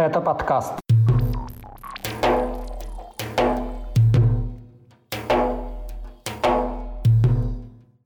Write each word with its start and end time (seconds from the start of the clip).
Это 0.00 0.22
подкаст. 0.22 0.72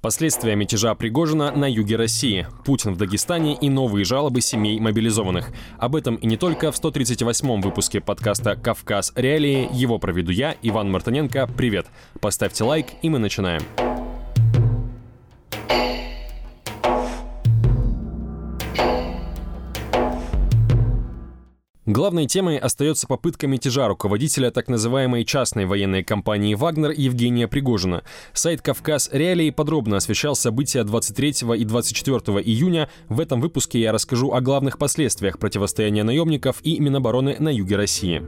Последствия 0.03 0.57
мятежа 0.57 0.93
Пригожина 0.97 1.53
на 1.53 1.71
юге 1.71 1.95
России, 1.95 2.49
Путин 2.65 2.95
в 2.95 2.97
Дагестане 2.97 3.55
и 3.55 3.71
новые 3.71 4.05
жалобы 4.05 4.41
семей 4.41 4.81
мобилизованных. 4.81 5.53
Об 5.79 5.95
этом 5.95 6.17
и 6.17 6.27
не 6.27 6.37
только 6.37 6.73
в 6.73 6.83
138-м 6.83 7.61
выпуске 7.61 8.01
подкаста 8.01 8.57
«Кавказ. 8.57 9.13
Реалии». 9.15 9.69
Его 9.73 10.01
проведу 10.01 10.33
я, 10.33 10.57
Иван 10.63 10.91
Мартыненко. 10.91 11.49
Привет. 11.57 11.87
Поставьте 12.21 12.65
лайк, 12.65 12.89
и 13.03 13.09
мы 13.09 13.21
начинаем. 13.21 13.63
Главной 21.87 22.27
темой 22.27 22.57
остается 22.57 23.07
попытка 23.07 23.47
мятежа 23.47 23.89
руководителя 23.89 24.51
так 24.51 24.69
называемой 24.69 25.27
частной 25.27 25.67
военной 25.67 26.03
компании 26.03 26.55
«Вагнер» 26.55 26.93
Евгения 26.93 27.47
Пригожина. 27.47 28.05
Сайт 28.33 28.63
«Кавказ 28.63 29.11
Реалии» 29.13 29.51
подробно 29.51 29.99
освещал 29.99 30.35
события 30.35 30.83
23 30.83 31.35
и 31.59 31.65
24 31.67 32.41
июня. 32.41 32.89
В 33.11 33.21
этом 33.21 33.43
выпуске 33.43 33.81
я 33.81 33.93
расскажу 33.93 34.33
о 34.33 34.41
главных 34.41 34.79
последствиях 34.79 35.39
противостояния 35.39 36.05
наемников 36.05 36.57
и 36.63 36.81
Минобороны 36.81 37.37
на 37.39 37.51
юге 37.51 37.77
России. 37.77 38.23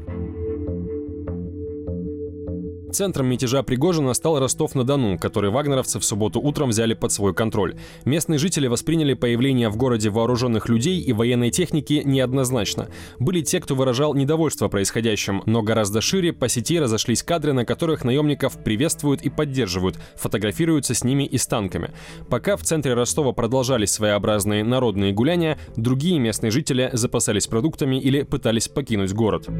Центром 2.96 3.27
мятежа 3.27 3.62
Пригожина 3.62 4.14
стал 4.14 4.38
Ростов-на-Дону, 4.38 5.18
который 5.18 5.50
вагнеровцы 5.50 5.98
в 5.98 6.05
субботу 6.06 6.41
утром 6.41 6.70
взяли 6.70 6.95
под 6.95 7.12
свой 7.12 7.34
контроль. 7.34 7.77
Местные 8.06 8.38
жители 8.38 8.69
восприняли 8.69 9.12
появление 9.12 9.69
в 9.69 9.77
городе 9.77 10.09
вооруженных 10.09 10.70
людей 10.70 11.02
и 11.02 11.12
военной 11.12 11.50
техники 11.50 12.00
неоднозначно. 12.06 12.88
Были 13.19 13.42
те, 13.42 13.60
кто 13.60 13.74
выражал 13.74 14.14
недовольство 14.14 14.69
происходящим, 14.69 15.42
но 15.45 15.60
гораздо 15.60 16.00
шире 16.00 16.33
по 16.33 16.48
сети 16.48 16.80
разошлись 16.80 17.22
кадры, 17.22 17.53
на 17.53 17.66
которых 17.66 18.03
наемников 18.03 18.64
приветствуют 18.64 19.20
и 19.20 19.28
поддерживают, 19.28 19.98
фотографируются 20.14 20.94
с 20.94 21.05
ними 21.05 21.25
и 21.25 21.36
с 21.36 21.47
танками. 21.47 21.91
Пока 22.31 22.56
в 22.56 22.62
центре 22.62 22.94
Ростова 22.94 23.33
продолжались 23.33 23.91
своеобразные 23.91 24.64
народные 24.64 25.12
гуляния, 25.12 25.58
другие 25.77 26.19
местные 26.19 26.50
жители 26.50 26.88
запасались 26.94 27.47
продуктами 27.47 28.00
или 28.00 28.22
пытались 28.22 28.69
покинуть 28.69 29.12
город. 29.12 29.50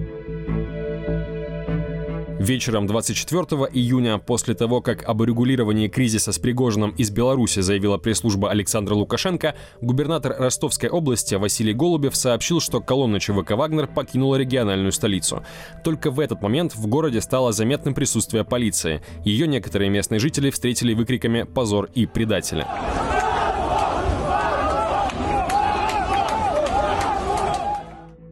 Вечером 2.47 2.87
24 2.87 3.43
июня, 3.73 4.19
после 4.19 4.55
того, 4.55 4.81
как 4.81 5.03
об 5.03 5.21
урегулировании 5.21 5.89
кризиса 5.89 6.31
с 6.31 6.39
Пригожиным 6.39 6.91
из 6.91 7.11
Беларуси 7.11 7.59
заявила 7.59 7.99
пресс-служба 7.99 8.53
Александра 8.53 8.95
Лукашенко, 8.95 9.57
губернатор 9.81 10.37
Ростовской 10.39 10.89
области 10.89 11.35
Василий 11.35 11.73
Голубев 11.73 12.15
сообщил, 12.15 12.61
что 12.61 12.81
колонна 12.81 13.19
ЧВК 13.19 13.57
«Вагнер» 13.57 13.89
покинула 13.89 14.37
региональную 14.37 14.93
столицу. 14.93 15.43
Только 15.83 16.13
в 16.13 16.21
этот 16.21 16.41
момент 16.41 16.77
в 16.77 16.87
городе 16.87 17.21
стало 17.21 17.51
заметным 17.51 17.95
присутствие 17.95 18.45
полиции. 18.45 19.03
Ее 19.25 19.49
некоторые 19.49 19.91
местные 19.91 20.21
жители 20.21 20.51
встретили 20.51 20.95
выкриками 20.95 21.43
«позор» 21.43 21.91
и 21.97 22.07
«предатели». 22.07 22.65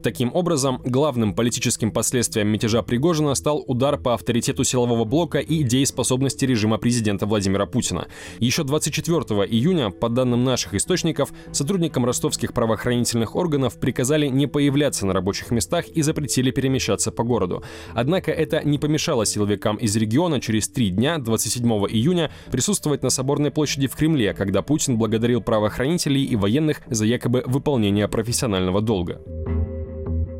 Таким 0.04 0.32
образом, 0.34 0.82
главным 0.84 1.34
политическим 1.34 1.90
последствием 1.90 2.48
мятежа 2.48 2.82
Пригожина 2.82 3.34
стал 3.34 3.64
удар 3.66 3.96
по 3.96 4.12
авторитету 4.12 4.62
силового 4.62 5.06
блока 5.06 5.38
и 5.38 5.62
дееспособности 5.62 6.44
режима 6.44 6.76
президента 6.76 7.24
Владимира 7.24 7.64
Путина. 7.64 8.06
Еще 8.38 8.64
24 8.64 9.18
июня, 9.50 9.88
по 9.88 10.10
данным 10.10 10.44
наших 10.44 10.74
источников, 10.74 11.32
сотрудникам 11.52 12.04
ростовских 12.04 12.52
правоохранительных 12.52 13.34
органов 13.34 13.80
приказали 13.80 14.26
не 14.26 14.46
появляться 14.46 15.06
на 15.06 15.14
рабочих 15.14 15.50
местах 15.50 15.88
и 15.88 16.02
запретили 16.02 16.50
перемещаться 16.50 17.10
по 17.10 17.24
городу. 17.24 17.64
Однако 17.94 18.30
это 18.30 18.62
не 18.62 18.78
помешало 18.78 19.24
силовикам 19.24 19.76
из 19.76 19.96
региона 19.96 20.38
через 20.38 20.68
три 20.68 20.90
дня, 20.90 21.16
27 21.16 21.66
июня, 21.88 22.30
присутствовать 22.50 23.02
на 23.02 23.08
Соборной 23.08 23.50
площади 23.50 23.86
в 23.86 23.96
Кремле, 23.96 24.34
когда 24.34 24.60
Путин 24.60 24.98
благодарил 24.98 25.40
правоохранителей 25.40 26.24
и 26.24 26.36
военных 26.36 26.82
за 26.90 27.06
якобы 27.06 27.42
выполнение 27.46 28.06
профессионального 28.06 28.82
долга. 28.82 29.22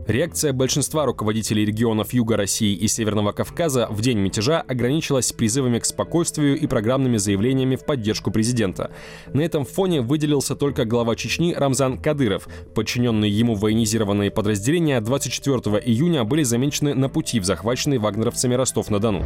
Реакция 0.06 0.53
большинства 0.53 1.06
руководителей 1.06 1.65
регионов 1.65 2.12
Юга 2.12 2.37
России 2.37 2.75
и 2.75 2.88
Северного 2.88 3.32
Кавказа 3.32 3.87
в 3.91 4.03
день 4.03 4.19
мятежа 4.19 4.60
ограничилась 4.60 5.32
призывами 5.32 5.78
к 5.78 5.87
спокойствию 5.87 6.59
и 6.59 6.66
программными 6.66 7.16
заявлениями 7.16 7.76
в 7.76 7.87
поддержку 7.87 8.31
президента. 8.31 8.91
На 9.32 9.41
этом 9.41 9.65
фоне 9.65 10.03
выделился 10.03 10.56
только 10.56 10.84
глава 10.84 11.16
Чечни 11.16 11.54
Рамзан 11.54 11.98
Кадыров. 11.98 12.48
Подчиненные 12.75 13.31
ему 13.31 13.54
военизированные 13.54 14.31
подразделения 14.31 15.00
24 15.00 15.78
июня 15.78 16.25
были 16.25 16.42
замечены 16.42 16.94
на 16.94 17.09
пути 17.09 17.41
в 17.41 17.44
захваченный 17.44 17.97
вагнеровцами 17.97 18.54
Ростов-на-Дону. 18.54 19.25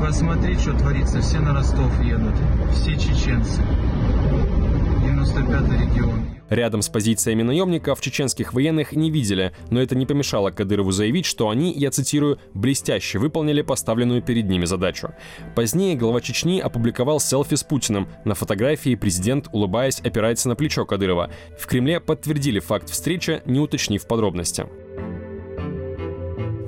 Посмотри, 0.00 0.56
что 0.56 0.72
творится. 0.72 1.20
Все 1.20 1.38
на 1.38 1.52
Ростов 1.52 2.02
едут. 2.02 2.34
Все 2.72 2.92
чеченцы. 2.94 3.60
95-й 5.04 5.82
регион. 5.82 6.41
Рядом 6.52 6.82
с 6.82 6.90
позициями 6.90 7.42
наемников 7.42 8.02
чеченских 8.02 8.52
военных 8.52 8.92
не 8.92 9.10
видели, 9.10 9.54
но 9.70 9.80
это 9.80 9.96
не 9.96 10.04
помешало 10.04 10.50
Кадырову 10.50 10.92
заявить, 10.92 11.24
что 11.24 11.48
они, 11.48 11.72
я 11.72 11.90
цитирую, 11.90 12.38
«блестяще 12.52 13.18
выполнили 13.18 13.62
поставленную 13.62 14.20
перед 14.20 14.50
ними 14.50 14.66
задачу». 14.66 15.14
Позднее 15.56 15.96
глава 15.96 16.20
Чечни 16.20 16.60
опубликовал 16.60 17.20
селфи 17.20 17.54
с 17.54 17.62
Путиным. 17.62 18.06
На 18.26 18.34
фотографии 18.34 18.96
президент, 18.96 19.48
улыбаясь, 19.52 20.00
опирается 20.00 20.50
на 20.50 20.54
плечо 20.54 20.84
Кадырова. 20.84 21.30
В 21.58 21.66
Кремле 21.66 22.00
подтвердили 22.00 22.58
факт 22.58 22.90
встречи, 22.90 23.40
не 23.46 23.58
уточнив 23.58 24.06
подробности. 24.06 24.66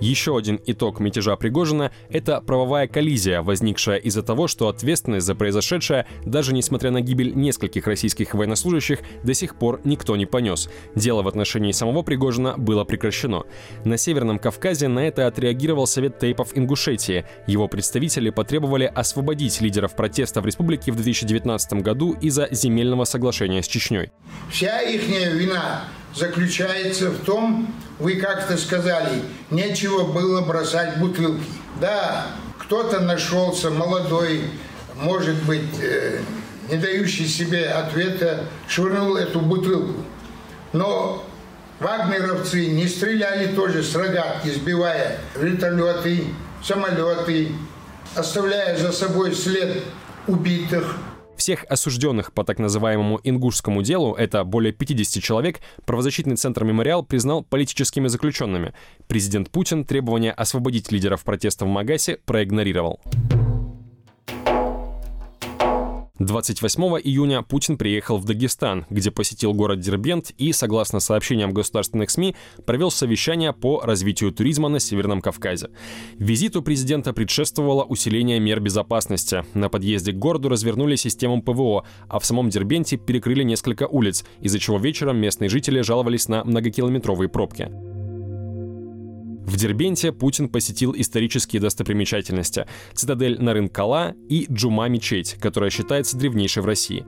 Еще 0.04 0.36
один 0.36 0.60
итог 0.66 1.00
мятежа 1.00 1.34
Пригожина— 1.34 1.90
это 2.10 2.42
правовая 2.42 2.86
коллизия, 2.86 3.40
возникшая 3.40 3.96
из-за 3.96 4.22
того, 4.22 4.48
что 4.48 4.68
ответственность 4.68 5.24
за 5.24 5.34
произошедшее, 5.34 6.06
даже 6.26 6.52
несмотря 6.52 6.90
на 6.90 7.00
гибель 7.00 7.34
нескольких 7.34 7.86
российских 7.86 8.34
военнослужащих, 8.34 8.98
до 9.22 9.32
сих 9.32 9.56
пор 9.56 9.80
никто 9.84 10.14
не 10.16 10.26
понес. 10.26 10.68
Дело 10.94 11.22
в 11.22 11.28
отношении 11.28 11.72
самого 11.72 12.02
Пригожина 12.02 12.52
было 12.58 12.84
прекращено. 12.84 13.44
На 13.86 13.96
Северном 13.96 14.38
Кавказе 14.38 14.88
на 14.88 14.98
это 14.98 15.26
отреагировал 15.26 15.86
Совет 15.86 16.18
Тейпов 16.18 16.54
Ингушетии. 16.54 17.24
Его 17.46 17.66
представители 17.66 18.28
потребовали 18.28 18.84
освободить 18.84 19.62
лидеров 19.62 19.96
протеста 19.96 20.42
в 20.42 20.46
республике 20.46 20.92
в 20.92 20.96
2019 20.96 21.80
году 21.80 22.14
из-за 22.20 22.46
земельного 22.50 23.04
соглашения 23.04 23.62
с 23.62 23.66
Чечней. 23.66 24.10
Вся 24.50 24.82
их 24.82 25.08
вина 25.08 25.84
заключается 26.14 27.10
в 27.10 27.24
том, 27.24 27.74
вы 27.98 28.16
как-то 28.16 28.56
сказали, 28.56 29.22
нечего 29.50 30.04
было 30.04 30.42
бросать 30.42 30.98
бутылки. 30.98 31.44
Да, 31.80 32.26
кто-то 32.58 33.00
нашелся 33.00 33.70
молодой, 33.70 34.50
может 34.96 35.42
быть, 35.44 35.78
э, 35.80 36.20
не 36.70 36.76
дающий 36.76 37.26
себе 37.26 37.66
ответа, 37.66 38.44
швырнул 38.68 39.16
эту 39.16 39.40
бутылку. 39.40 40.00
Но 40.72 41.24
вагнеровцы 41.80 42.66
не 42.66 42.88
стреляли 42.88 43.54
тоже 43.54 43.82
с 43.82 43.94
рогатки, 43.94 44.48
сбивая 44.48 45.18
вертолеты, 45.36 46.24
самолеты, 46.62 47.52
оставляя 48.14 48.76
за 48.76 48.92
собой 48.92 49.34
след 49.34 49.82
убитых. 50.26 50.96
Всех 51.44 51.66
осужденных 51.68 52.32
по 52.32 52.42
так 52.42 52.58
называемому 52.58 53.20
ингушскому 53.22 53.82
делу, 53.82 54.14
это 54.14 54.44
более 54.44 54.72
50 54.72 55.22
человек, 55.22 55.60
правозащитный 55.84 56.36
центр 56.36 56.64
«Мемориал» 56.64 57.04
признал 57.04 57.42
политическими 57.42 58.08
заключенными. 58.08 58.72
Президент 59.08 59.50
Путин 59.50 59.84
требования 59.84 60.32
освободить 60.32 60.90
лидеров 60.90 61.22
протеста 61.22 61.66
в 61.66 61.68
Магасе 61.68 62.16
проигнорировал. 62.24 62.98
28 66.20 66.80
июня 67.02 67.42
Путин 67.42 67.76
приехал 67.76 68.18
в 68.18 68.24
Дагестан, 68.24 68.86
где 68.88 69.10
посетил 69.10 69.52
город 69.52 69.80
Дербент 69.80 70.30
и, 70.38 70.52
согласно 70.52 71.00
сообщениям 71.00 71.52
государственных 71.52 72.08
СМИ, 72.08 72.36
провел 72.64 72.92
совещание 72.92 73.52
по 73.52 73.80
развитию 73.80 74.30
туризма 74.30 74.68
на 74.68 74.78
Северном 74.78 75.20
Кавказе. 75.20 75.70
Визиту 76.16 76.62
президента 76.62 77.12
предшествовало 77.12 77.82
усиление 77.82 78.38
мер 78.38 78.60
безопасности. 78.60 79.44
На 79.54 79.68
подъезде 79.68 80.12
к 80.12 80.16
городу 80.16 80.48
развернули 80.48 80.94
систему 80.94 81.42
ПВО, 81.42 81.84
а 82.08 82.20
в 82.20 82.24
самом 82.24 82.48
Дербенте 82.48 82.96
перекрыли 82.96 83.42
несколько 83.42 83.88
улиц, 83.88 84.24
из-за 84.40 84.60
чего 84.60 84.78
вечером 84.78 85.16
местные 85.16 85.48
жители 85.48 85.80
жаловались 85.80 86.28
на 86.28 86.44
многокилометровые 86.44 87.28
пробки. 87.28 87.72
В 89.46 89.56
Дербенте 89.56 90.10
Путин 90.10 90.48
посетил 90.48 90.94
исторические 90.96 91.60
достопримечательности– 91.60 92.66
цитадель 92.94 93.40
Нарынкала 93.40 94.14
и 94.28 94.46
Джума-мечеть, 94.50 95.34
которая 95.34 95.70
считается 95.70 96.16
древнейшей 96.16 96.62
в 96.62 96.66
России. 96.66 97.04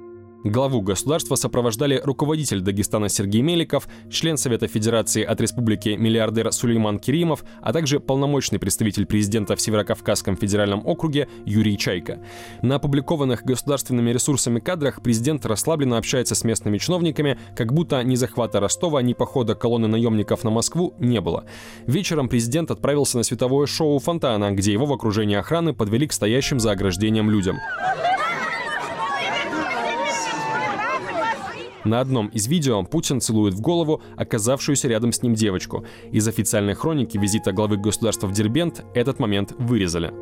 Главу 0.47 0.81
государства 0.81 1.35
сопровождали 1.35 2.01
руководитель 2.05 2.61
Дагестана 2.61 3.09
Сергей 3.09 3.43
Меликов, 3.43 3.89
член 4.09 4.37
Совета 4.37 4.69
Федерации 4.69 5.25
от 5.25 5.41
Республики 5.41 5.97
миллиардер 5.99 6.53
Сулейман 6.53 7.01
Керимов, 7.01 7.45
а 7.63 7.73
также 7.73 7.99
полномочный 7.99 8.61
представитель 8.61 9.07
президента 9.07 9.57
в 9.57 9.61
Северокавказском 9.61 10.37
федеральном 10.37 10.87
округе 10.87 11.27
Юрий 11.47 11.77
Чайка. 11.77 12.21
На 12.63 12.77
опубликованных 12.77 13.43
государственными 13.43 14.11
ресурсами 14.11 14.61
кадрах 14.61 15.03
президент 15.03 15.45
расслабленно 15.47 15.99
общается 15.99 16.37
с 16.37 16.45
местными 16.45 16.79
чиновниками, 16.79 17.41
как 17.57 17.73
будто 17.73 18.01
ни 18.05 18.15
захвата 18.15 18.61
Ростова, 18.61 19.03
ни 19.03 19.15
похода 19.15 19.57
колонны 19.57 19.89
наемников 19.89 20.45
на 20.45 20.51
Москву 20.51 20.95
не 21.01 21.21
было. 21.21 21.45
Вечером 21.89 22.29
президент 22.29 22.71
отправился 22.71 23.17
на 23.17 23.25
световое 23.25 23.67
шоу 23.67 23.99
«Фонтана», 23.99 24.53
где 24.53 24.73
его 24.73 24.87
в 24.87 24.93
окружении 24.93 25.35
охраны 25.35 25.75
подвели 25.75 26.07
к 26.07 26.13
стоящим 26.13 26.61
за 26.61 26.71
ограждением 26.71 27.31
людям. 27.31 27.57
На 31.87 32.01
одном 32.01 32.27
из 32.29 32.49
видео 32.49 32.83
Путин 32.83 33.21
целует 33.21 33.55
в 33.55 33.61
голову 33.61 34.03
оказавшуюся 34.17 34.89
рядом 34.89 35.13
с 35.13 35.23
ним 35.23 35.35
девочку. 35.35 35.85
Из 36.11 36.27
официальной 36.27 36.75
хроники 36.75 37.17
визита 37.17 37.53
главы 37.53 37.77
государства 37.77 38.27
в 38.27 38.33
Дербент 38.33 38.85
этот 38.93 39.21
момент 39.21 39.53
вырезали. 39.57 40.13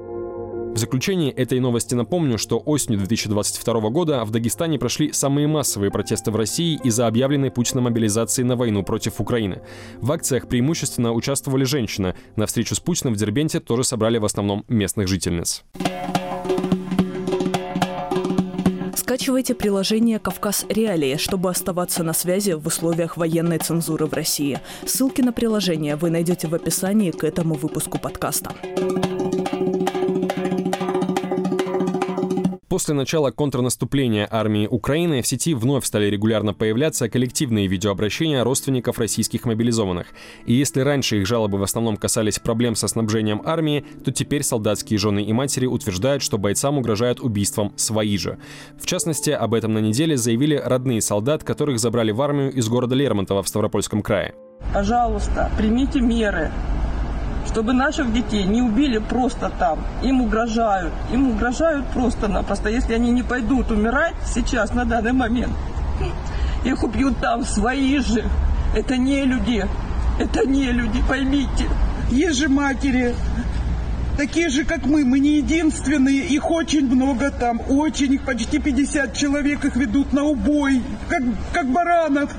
В 0.75 0.77
заключение 0.77 1.31
этой 1.31 1.61
новости 1.61 1.95
напомню, 1.95 2.37
что 2.37 2.59
осенью 2.59 2.99
2022 2.99 3.89
года 3.89 4.25
в 4.27 4.31
Дагестане 4.31 4.79
прошли 4.79 5.13
самые 5.13 5.47
массовые 5.47 5.91
протесты 5.91 6.31
в 6.31 6.37
России 6.37 6.79
из-за 6.85 7.07
объявленной 7.07 7.51
Путиным 7.51 7.85
мобилизации 7.85 8.43
на 8.43 8.57
войну 8.57 8.83
против 8.83 9.19
Украины. 9.19 9.63
В 10.03 10.13
акциях 10.13 10.49
преимущественно 10.49 11.15
участвовали 11.15 11.65
женщины. 11.65 12.15
На 12.37 12.45
встречу 12.45 12.75
с 12.75 12.81
Путиным 12.81 13.15
в 13.15 13.17
Дербенте 13.17 13.61
тоже 13.61 13.85
собрали 13.85 14.19
в 14.19 14.27
основном 14.27 14.67
местных 14.69 15.09
жительниц. 15.09 15.65
Скачивайте 19.15 19.55
приложение 19.55 20.19
«Кавказ 20.19 20.67
Реалии», 20.69 21.17
чтобы 21.19 21.49
оставаться 21.49 22.03
на 22.03 22.13
связи 22.13 22.55
в 22.55 22.67
условиях 22.67 23.17
военной 23.17 23.59
цензуры 23.59 24.07
в 24.07 24.13
России. 24.13 24.59
Ссылки 24.87 25.21
на 25.21 25.33
приложение 25.33 25.95
вы 25.95 26.11
найдете 26.11 26.49
в 26.49 26.55
описании 26.57 27.13
к 27.13 27.23
этому 27.23 27.55
выпуску 27.55 28.01
подкаста. 28.01 28.51
После 32.75 32.93
начала 32.93 33.31
контрнаступления 33.31 34.27
армии 34.29 34.67
Украины 34.67 35.23
в 35.23 35.29
сети 35.29 35.55
вновь 35.55 35.85
стали 35.85 36.07
регулярно 36.07 36.55
появляться 36.55 37.09
коллективные 37.09 37.69
видеообращения 37.69 38.43
родственников 38.43 38.99
российских 38.99 39.45
мобилизованных. 39.45 40.09
И 40.45 40.55
если 40.55 40.81
раньше 40.81 41.21
их 41.21 41.27
жалобы 41.29 41.57
в 41.57 41.63
основном 41.63 41.97
касались 41.97 42.41
проблем 42.41 42.75
со 42.75 42.89
снабжением 42.89 43.43
армии, 43.45 43.87
то 44.05 44.11
теперь 44.11 44.43
солдатские 44.43 44.99
жены 44.99 45.23
и 45.23 45.33
матери 45.33 45.67
утверждают, 45.67 46.25
что 46.25 46.37
бойцам 46.37 46.77
угрожают 46.77 47.21
убийством 47.21 47.73
свои 47.77 48.19
же. 48.19 48.39
В 48.77 48.87
частности, 48.87 49.31
об 49.31 49.55
этом 49.55 49.73
на 49.73 49.79
неделе 49.79 50.17
заявили 50.17 50.57
родные 50.57 51.01
солдат, 51.01 51.45
которых 51.45 51.79
забрали 51.79 52.11
в 52.11 52.21
армию 52.21 52.53
из 52.53 52.69
города 52.69 52.97
Лермонтова 52.97 53.45
в 53.45 53.49
Ставропольском 53.49 54.03
крае. 54.03 54.35
Пожалуйста, 54.73 55.49
примите 55.57 56.01
меры 56.01 56.51
чтобы 57.55 57.73
наших 57.73 58.13
детей 58.13 58.43
не 58.47 58.63
убили 58.63 58.99
просто 58.99 59.49
там. 59.49 59.79
Им 60.03 60.23
угрожают. 60.23 60.93
Им 61.13 61.31
угрожают 61.31 61.87
просто-напросто. 61.87 62.69
Если 62.69 62.95
они 62.95 63.13
не 63.13 63.23
пойдут 63.23 63.71
умирать 63.71 64.17
сейчас, 64.27 64.75
на 64.75 64.85
данный 64.85 65.13
момент, 65.13 65.53
их 66.65 66.83
убьют 66.83 67.17
там 67.19 67.45
свои 67.45 67.99
же. 67.99 68.25
Это 68.75 68.97
не 68.97 69.23
люди. 69.23 69.65
Это 70.19 70.45
не 70.45 70.73
люди, 70.73 71.01
поймите. 71.09 71.69
Есть 72.11 72.41
же 72.41 72.49
матери, 72.49 73.15
такие 74.17 74.49
же, 74.49 74.65
как 74.65 74.85
мы. 74.85 75.05
Мы 75.05 75.21
не 75.21 75.37
единственные. 75.37 76.27
Их 76.27 76.51
очень 76.51 76.93
много 76.93 77.31
там. 77.31 77.61
Очень. 77.69 78.15
Их 78.15 78.23
почти 78.23 78.59
50 78.59 79.17
человек. 79.17 79.65
Их 79.65 79.77
ведут 79.77 80.13
на 80.13 80.25
убой. 80.25 80.83
Как, 81.09 81.23
как 81.53 81.67
баранов 81.69 82.33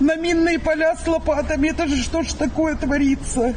на 0.00 0.16
минные 0.16 0.58
поля 0.58 0.96
с 0.96 1.06
лопатами. 1.06 1.68
Это 1.68 1.86
же 1.86 1.96
что 2.02 2.22
ж 2.22 2.32
такое 2.32 2.76
творится? 2.76 3.54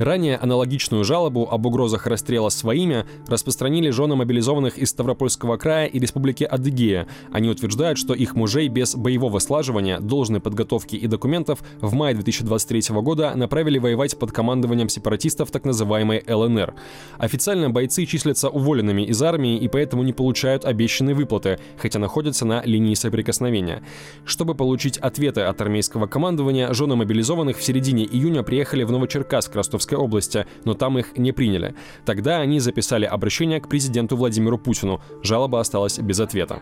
Ранее 0.00 0.38
аналогичную 0.38 1.04
жалобу 1.04 1.46
об 1.50 1.66
угрозах 1.66 2.06
расстрела 2.06 2.48
своими 2.48 3.04
распространили 3.26 3.90
жены 3.90 4.16
мобилизованных 4.16 4.78
из 4.78 4.88
Ставропольского 4.88 5.58
края 5.58 5.88
и 5.88 5.98
Республики 5.98 6.42
Адыгея. 6.42 7.06
Они 7.32 7.50
утверждают, 7.50 7.98
что 7.98 8.14
их 8.14 8.34
мужей 8.34 8.68
без 8.68 8.94
боевого 8.94 9.40
слаживания, 9.40 10.00
должной 10.00 10.40
подготовки 10.40 10.96
и 10.96 11.06
документов 11.06 11.58
в 11.82 11.92
мае 11.92 12.14
2023 12.14 12.96
года 13.02 13.34
направили 13.36 13.76
воевать 13.76 14.18
под 14.18 14.32
командованием 14.32 14.88
сепаратистов 14.88 15.50
так 15.50 15.66
называемой 15.66 16.24
ЛНР. 16.26 16.72
Официально 17.18 17.68
бойцы 17.68 18.06
числятся 18.06 18.48
уволенными 18.48 19.02
из 19.02 19.22
армии 19.22 19.58
и 19.58 19.68
поэтому 19.68 20.02
не 20.02 20.14
получают 20.14 20.64
обещанные 20.64 21.14
выплаты, 21.14 21.58
хотя 21.76 21.98
находятся 21.98 22.46
на 22.46 22.62
линии 22.64 22.94
соприкосновения. 22.94 23.82
Чтобы 24.24 24.54
получить 24.54 24.96
ответы 24.96 25.42
от 25.42 25.60
армейского 25.60 26.06
командования, 26.06 26.72
жены 26.72 26.96
мобилизованных 26.96 27.58
в 27.58 27.62
середине 27.62 28.06
июня 28.06 28.42
приехали 28.42 28.84
в 28.84 28.92
Новочеркасск 28.92 29.54
Ростовской 29.54 29.89
Московской 29.90 29.98
области, 29.98 30.46
но 30.64 30.74
там 30.74 30.98
их 30.98 31.16
не 31.16 31.32
приняли. 31.32 31.74
Тогда 32.04 32.38
они 32.40 32.60
записали 32.60 33.04
обращение 33.04 33.60
к 33.60 33.68
президенту 33.68 34.16
Владимиру 34.16 34.58
Путину. 34.58 35.00
Жалоба 35.22 35.60
осталась 35.60 35.98
без 35.98 36.20
ответа. 36.20 36.58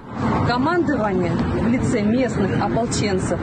Командование 0.47 1.33
в 1.33 1.69
лице 1.69 2.03
местных 2.03 2.63
ополченцев 2.63 3.39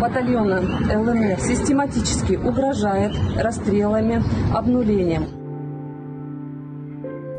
батальона 0.00 0.60
ЛНР 0.60 1.40
систематически 1.40 2.36
угрожает 2.36 3.12
расстрелами, 3.36 4.22
обнулением. 4.54 5.45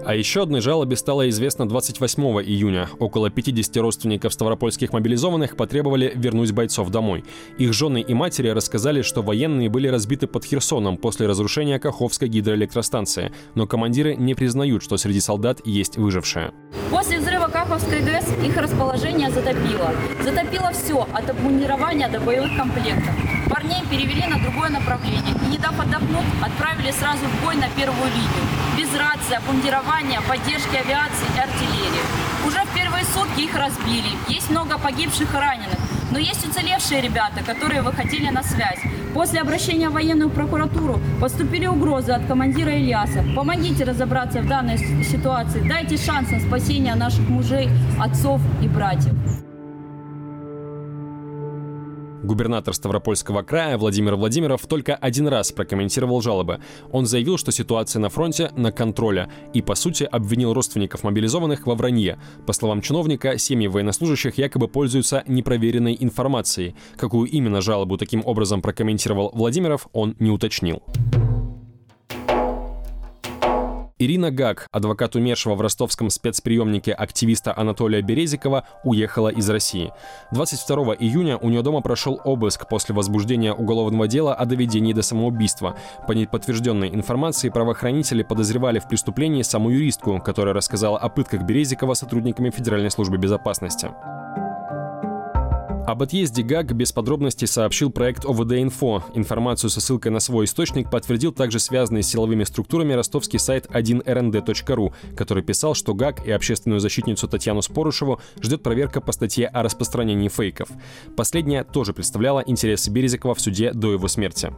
О 0.08 0.16
еще 0.16 0.44
одной 0.44 0.62
жалобе 0.62 0.96
стало 0.96 1.28
известно 1.28 1.68
28 1.68 2.24
июня. 2.42 2.88
Около 2.98 3.30
50 3.30 3.76
родственников 3.76 4.32
ставропольских 4.32 4.94
мобилизованных 4.94 5.58
потребовали 5.58 6.14
вернуть 6.16 6.54
бойцов 6.54 6.90
домой. 6.92 7.26
Их 7.58 7.74
жены 7.74 8.00
и 8.00 8.14
матери 8.14 8.48
рассказали, 8.48 9.02
что 9.02 9.22
военные 9.22 9.68
были 9.68 9.90
разбиты 9.90 10.28
под 10.28 10.46
Херсоном 10.46 10.96
после 10.96 11.28
разрушения 11.28 11.78
Каховской 11.78 12.30
гидроэлектростанции, 12.30 13.34
но 13.54 13.68
командиры 13.68 14.16
не 14.16 14.34
признают, 14.34 14.82
что 14.82 14.96
среди 14.96 15.20
солдат 15.20 15.60
есть 15.66 15.98
выжившие. 15.98 16.54
После 16.90 17.20
взрыва 17.20 17.37
Каховской 17.68 18.00
ГЭС 18.00 18.24
их 18.42 18.56
расположение 18.56 19.30
затопило. 19.30 19.92
Затопило 20.24 20.72
все, 20.72 21.06
от 21.14 21.30
обмунирования 21.30 22.08
до 22.08 22.22
боевых 22.22 22.56
комплектов. 22.56 23.14
Парней 23.50 23.84
перевели 23.92 24.26
на 24.26 24.40
другое 24.40 24.70
направление 24.70 25.36
и, 25.44 25.48
не 25.48 25.58
дав 25.58 25.78
отдохнуть, 25.78 26.26
отправили 26.42 26.92
сразу 26.92 27.26
в 27.26 27.44
бой 27.44 27.56
на 27.58 27.68
первую 27.72 28.10
линию. 28.10 28.46
Без 28.78 28.88
рации, 28.98 29.36
обмундирования, 29.36 30.22
поддержки 30.22 30.78
авиации 30.78 31.28
и 31.36 31.40
артиллерии. 31.40 32.06
Уже 32.48 32.60
в 32.62 32.74
первые 32.74 33.04
сутки 33.04 33.42
их 33.42 33.54
разбили. 33.54 34.12
Есть 34.30 34.50
много 34.50 34.78
погибших 34.78 35.34
и 35.34 35.38
раненых. 35.38 35.78
Но 36.12 36.20
есть 36.20 36.48
уцелевшие 36.48 37.02
ребята, 37.02 37.44
которые 37.46 37.82
выходили 37.82 38.30
на 38.30 38.44
связь. 38.44 38.80
После 39.18 39.42
обращения 39.42 39.90
в 39.90 39.94
военную 39.94 40.30
прокуратуру 40.30 41.00
поступили 41.20 41.66
угрозы 41.66 42.12
от 42.12 42.28
командира 42.28 42.72
Ильяса. 42.72 43.26
Помогите 43.36 43.84
разобраться 43.84 44.42
в 44.42 44.48
данной 44.48 44.78
ситуации. 44.78 45.68
Дайте 45.68 45.98
шанс 45.98 46.30
на 46.30 46.40
спасение 46.40 46.94
наших 46.94 47.28
мужей, 47.28 47.68
отцов 48.00 48.40
и 48.62 48.68
братьев. 48.68 49.14
Губернатор 52.28 52.74
Ставропольского 52.74 53.42
края 53.42 53.78
Владимир 53.78 54.16
Владимиров 54.18 54.68
только 54.68 54.96
один 54.96 55.30
раз 55.30 55.54
прокомментировал 55.54 56.22
жалобы. 56.22 56.60
Он 56.92 57.06
заявил, 57.06 57.38
что 57.38 57.54
ситуация 57.54 58.02
на 58.02 58.10
фронте 58.10 58.52
на 58.58 58.74
контроле 58.74 59.30
и, 59.54 59.62
по 59.62 59.76
сути, 59.76 60.04
обвинил 60.04 60.54
родственников 60.54 61.04
мобилизованных 61.04 61.66
во 61.66 61.76
вранье. 61.76 62.20
По 62.46 62.52
словам 62.52 62.82
чиновника, 62.82 63.38
семьи 63.38 63.68
военнослужащих 63.68 64.38
якобы 64.38 64.68
пользуются 64.68 65.24
непроверенной 65.26 65.96
информацией. 65.98 66.76
Какую 66.98 67.30
именно 67.30 67.62
жалобу 67.62 67.98
таким 67.98 68.22
образом 68.26 68.62
прокомментировал 68.62 69.32
Владимиров, 69.34 69.88
он 69.94 70.18
не 70.20 70.30
уточнил. 70.30 70.84
Ирина 74.00 74.30
Гак, 74.30 74.68
адвокат 74.72 75.16
умершего 75.16 75.56
в 75.56 75.62
ростовском 75.62 76.12
спецприемнике 76.12 76.94
активиста 76.94 77.52
Анатолия 77.58 78.04
Березикова, 78.04 78.64
уехала 78.84 79.30
из 79.30 79.50
России. 79.50 79.92
22 80.32 80.96
июня 81.00 81.38
у 81.38 81.50
нее 81.50 81.64
дома 81.64 81.82
прошел 81.82 82.22
обыск 82.24 82.68
после 82.70 82.94
возбуждения 82.94 83.54
уголовного 83.54 84.08
дела 84.08 84.36
о 84.36 84.46
доведении 84.46 84.94
до 84.94 85.02
самоубийства. 85.02 85.76
По 86.08 86.12
неподтвержденной 86.12 86.90
информации 86.90 87.50
правоохранители 87.50 88.22
подозревали 88.22 88.78
в 88.78 88.88
преступлении 88.88 89.42
саму 89.42 89.72
юристку, 89.72 90.22
которая 90.22 90.54
рассказала 90.54 91.00
о 91.00 91.10
пытках 91.10 91.42
Березикова 91.42 91.96
сотрудниками 91.96 92.52
Федеральной 92.52 92.92
службы 92.92 93.18
безопасности. 93.18 93.90
Об 95.88 96.04
отъезде 96.04 96.44
ГАГ 96.44 96.74
без 96.74 96.92
подробностей 96.92 97.48
сообщил 97.48 97.90
проект 97.90 98.26
ОВД-Инфо. 98.26 99.04
Информацию 99.14 99.70
со 99.70 99.80
ссылкой 99.80 100.12
на 100.12 100.20
свой 100.20 100.44
источник 100.44 100.92
подтвердил 100.92 101.32
также 101.32 101.60
связанный 101.60 102.04
с 102.04 102.10
силовыми 102.10 102.44
структурами 102.44 102.92
ростовский 102.92 103.40
сайт 103.40 103.68
1rnd.ru, 103.68 104.94
который 105.16 105.44
писал, 105.44 105.76
что 105.76 105.94
ГАГ 105.94 106.28
и 106.28 106.32
общественную 106.32 106.82
защитницу 106.82 107.30
Татьяну 107.30 107.62
Спорушеву 107.62 108.20
ждет 108.42 108.64
проверка 108.64 109.00
по 109.00 109.14
статье 109.14 109.48
о 109.48 109.64
распространении 109.64 110.28
фейков. 110.28 110.68
Последняя 111.16 111.64
тоже 111.64 111.94
представляла 111.94 112.44
интересы 112.46 112.92
Березикова 112.92 113.34
в 113.34 113.40
суде 113.40 113.72
до 113.72 113.94
его 113.94 114.10
смерти. 114.10 114.52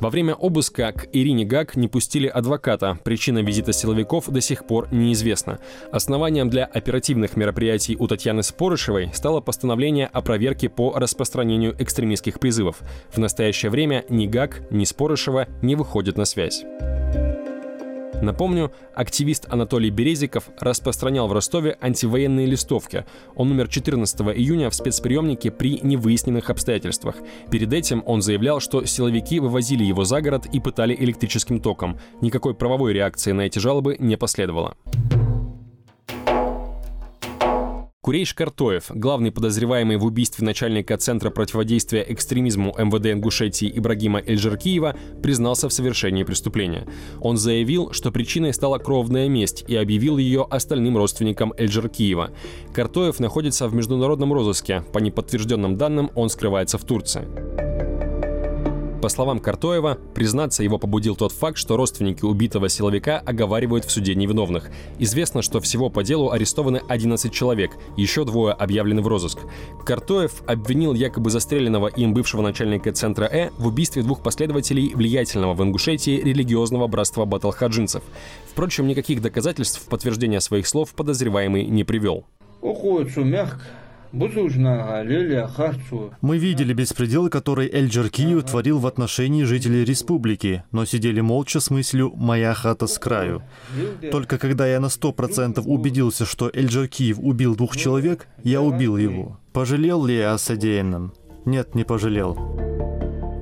Во 0.00 0.10
время 0.10 0.34
обыска 0.34 0.92
к 0.92 1.08
Ирине 1.12 1.44
Гак 1.44 1.74
не 1.74 1.88
пустили 1.88 2.28
адвоката. 2.28 2.98
Причина 3.02 3.40
визита 3.40 3.72
силовиков 3.72 4.28
до 4.28 4.40
сих 4.40 4.64
пор 4.64 4.88
неизвестна. 4.92 5.58
Основанием 5.90 6.48
для 6.48 6.66
оперативных 6.66 7.36
мероприятий 7.36 7.96
у 7.98 8.06
Татьяны 8.06 8.44
Спорышевой 8.44 9.10
стало 9.12 9.40
постановление 9.40 10.06
о 10.06 10.22
проверке 10.22 10.68
по 10.68 10.92
распространению 10.96 11.74
экстремистских 11.78 12.38
призывов. 12.38 12.80
В 13.10 13.18
настоящее 13.18 13.70
время 13.70 14.04
ни 14.08 14.26
Гак, 14.26 14.62
ни 14.70 14.84
Спорышева 14.84 15.48
не 15.62 15.74
выходят 15.74 16.16
на 16.16 16.24
связь. 16.24 16.64
Напомню, 18.22 18.72
активист 18.94 19.46
Анатолий 19.48 19.90
Березиков 19.90 20.44
распространял 20.58 21.28
в 21.28 21.32
Ростове 21.32 21.76
антивоенные 21.80 22.46
листовки. 22.46 23.04
Он 23.36 23.50
умер 23.52 23.68
14 23.68 24.20
июня 24.20 24.70
в 24.70 24.74
спецприемнике 24.74 25.50
при 25.50 25.80
невыясненных 25.80 26.50
обстоятельствах. 26.50 27.16
Перед 27.50 27.72
этим 27.72 28.02
он 28.06 28.22
заявлял, 28.22 28.60
что 28.60 28.84
силовики 28.84 29.38
вывозили 29.40 29.84
его 29.84 30.04
за 30.04 30.20
город 30.20 30.46
и 30.52 30.60
пытали 30.60 30.94
электрическим 30.94 31.60
током. 31.60 31.98
Никакой 32.20 32.54
правовой 32.54 32.92
реакции 32.92 33.32
на 33.32 33.42
эти 33.42 33.58
жалобы 33.58 33.96
не 33.98 34.16
последовало. 34.16 34.76
Курейш 38.08 38.32
Картоев, 38.32 38.84
главный 38.88 39.30
подозреваемый 39.30 39.98
в 39.98 40.04
убийстве 40.06 40.42
начальника 40.42 40.96
Центра 40.96 41.28
противодействия 41.28 42.02
экстремизму 42.08 42.74
МВД 42.78 43.08
Ингушетии 43.08 43.70
Ибрагима 43.76 44.22
Эльжеркиева, 44.26 44.96
признался 45.22 45.68
в 45.68 45.74
совершении 45.74 46.24
преступления. 46.24 46.88
Он 47.20 47.36
заявил, 47.36 47.92
что 47.92 48.10
причиной 48.10 48.54
стала 48.54 48.78
кровная 48.78 49.28
месть 49.28 49.62
и 49.68 49.76
объявил 49.76 50.16
ее 50.16 50.46
остальным 50.48 50.96
родственникам 50.96 51.52
Эльжеркиева. 51.58 52.30
Картоев 52.72 53.20
находится 53.20 53.68
в 53.68 53.74
международном 53.74 54.32
розыске. 54.32 54.82
По 54.90 55.00
неподтвержденным 55.00 55.76
данным, 55.76 56.10
он 56.14 56.30
скрывается 56.30 56.78
в 56.78 56.84
Турции. 56.84 57.28
По 59.00 59.08
словам 59.08 59.38
Картоева, 59.38 59.96
признаться 60.12 60.64
его 60.64 60.76
побудил 60.76 61.14
тот 61.14 61.30
факт, 61.30 61.56
что 61.56 61.76
родственники 61.76 62.24
убитого 62.24 62.68
силовика 62.68 63.22
оговаривают 63.24 63.84
в 63.84 63.92
суде 63.92 64.16
невиновных. 64.16 64.70
Известно, 64.98 65.40
что 65.40 65.60
всего 65.60 65.88
по 65.88 66.02
делу 66.02 66.32
арестованы 66.32 66.82
11 66.88 67.32
человек, 67.32 67.76
еще 67.96 68.24
двое 68.24 68.52
объявлены 68.52 69.00
в 69.00 69.06
розыск. 69.06 69.38
Картоев 69.84 70.42
обвинил 70.48 70.94
якобы 70.94 71.30
застреленного 71.30 71.86
им 71.86 72.12
бывшего 72.12 72.42
начальника 72.42 72.90
центра 72.92 73.26
Э 73.26 73.50
в 73.56 73.68
убийстве 73.68 74.02
двух 74.02 74.20
последователей 74.20 74.92
влиятельного 74.94 75.54
в 75.54 75.62
Ингушетии 75.62 76.20
религиозного 76.20 76.88
братства 76.88 77.24
баталхаджинцев. 77.24 78.02
Впрочем, 78.50 78.88
никаких 78.88 79.22
доказательств 79.22 79.80
в 79.80 79.88
подтверждение 79.88 80.40
своих 80.40 80.66
слов 80.66 80.92
подозреваемый 80.94 81.66
не 81.66 81.84
привел. 81.84 82.24
Уходит 82.62 83.16
мягко. 83.18 83.60
Мы 86.20 86.38
видели 86.38 86.72
беспредел, 86.72 87.28
который 87.28 87.68
Эль-Джаркию 87.68 88.42
творил 88.42 88.78
в 88.78 88.86
отношении 88.86 89.44
жителей 89.44 89.84
республики, 89.84 90.64
но 90.72 90.84
сидели 90.84 91.20
молча 91.20 91.60
с 91.60 91.70
мыслью 91.70 92.12
«моя 92.14 92.54
хата 92.54 92.86
с 92.86 92.98
краю». 92.98 93.42
Только 94.10 94.38
когда 94.38 94.66
я 94.66 94.80
на 94.80 94.88
сто 94.88 95.12
процентов 95.12 95.66
убедился, 95.66 96.24
что 96.24 96.50
Эль-Джаркиев 96.52 97.18
убил 97.18 97.56
двух 97.56 97.76
человек, 97.76 98.28
я 98.44 98.62
убил 98.62 98.96
его. 98.96 99.38
Пожалел 99.52 100.04
ли 100.04 100.16
я 100.16 100.34
о 100.34 100.38
содеянном? 100.38 101.12
Нет, 101.44 101.74
не 101.74 101.84
пожалел. 101.84 102.77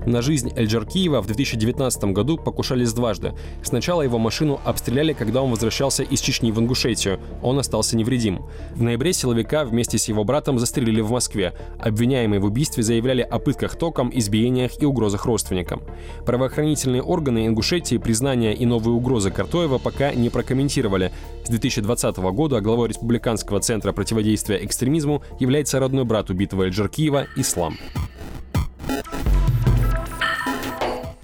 На 0.07 0.23
жизнь 0.23 0.53
Эльджаркиева 0.55 1.21
в 1.21 1.27
2019 1.27 2.05
году 2.13 2.39
покушались 2.39 2.93
дважды. 2.93 3.35
Сначала 3.65 4.03
его 4.03 4.19
машину 4.19 4.61
обстреляли, 4.65 5.13
когда 5.13 5.43
он 5.43 5.51
возвращался 5.51 6.05
из 6.05 6.21
Чечни 6.21 6.53
в 6.53 6.61
Ингушетию. 6.61 7.19
Он 7.43 7.59
остался 7.59 7.97
невредим. 7.97 8.45
В 8.77 8.83
ноябре 8.83 9.13
силовика 9.13 9.65
вместе 9.65 9.99
с 9.99 10.07
его 10.07 10.23
братом 10.23 10.61
застрелили 10.61 11.01
в 11.01 11.11
Москве. 11.11 11.55
Обвиняемые 11.81 12.39
в 12.39 12.45
убийстве 12.45 12.85
заявляли 12.85 13.23
о 13.23 13.41
пытках 13.41 13.77
током, 13.77 14.13
избиениях 14.15 14.81
и 14.81 14.87
угрозах 14.87 15.27
родственникам. 15.27 15.83
Правоохранительные 16.25 17.03
органы 17.03 17.49
Ингушетии 17.49 17.97
признания 17.97 18.55
и 18.55 18.65
новые 18.65 18.95
угрозы 18.95 19.33
Картоева 19.33 19.79
пока 19.79 20.15
не 20.15 20.31
прокомментировали. 20.31 21.11
С 21.45 21.49
2020 21.49 22.17
года 22.19 22.61
главой 22.61 22.89
Республиканского 22.89 23.59
центра 23.59 23.93
противодействия 23.93 24.65
экстремизму 24.65 25.25
является 25.41 25.81
родной 25.81 26.05
брат 26.05 26.31
убитого 26.31 26.63
Эльджаркиева 26.63 27.27
Ислам. 27.37 27.77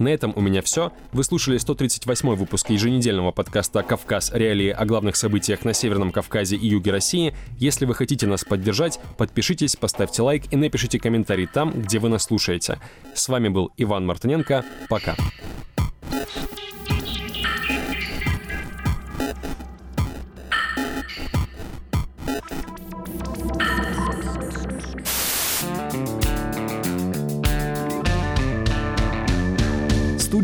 На 0.03 0.09
этом 0.09 0.33
у 0.35 0.41
меня 0.41 0.61
все. 0.61 0.91
Вы 1.13 1.23
слушали 1.23 1.57
138 1.57 2.35
выпуск 2.35 2.69
еженедельного 2.69 3.31
подкаста 3.31 3.83
«Кавказ. 3.83 4.31
Реалии 4.33 4.67
о 4.67 4.83
главных 4.83 5.15
событиях 5.15 5.63
на 5.63 5.71
Северном 5.71 6.11
Кавказе 6.11 6.57
и 6.57 6.67
Юге 6.67 6.91
России». 6.91 7.33
Если 7.57 7.85
вы 7.85 7.95
хотите 7.95 8.27
нас 8.27 8.43
поддержать, 8.43 8.99
подпишитесь, 9.17 9.77
поставьте 9.77 10.21
лайк 10.21 10.51
и 10.51 10.57
напишите 10.57 10.99
комментарий 10.99 11.47
там, 11.47 11.71
где 11.71 11.99
вы 11.99 12.09
нас 12.09 12.23
слушаете. 12.23 12.81
С 13.15 13.29
вами 13.29 13.47
был 13.47 13.71
Иван 13.77 14.05
Мартыненко. 14.05 14.65
Пока. 14.89 15.15